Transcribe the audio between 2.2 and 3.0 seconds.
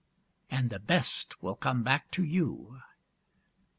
you.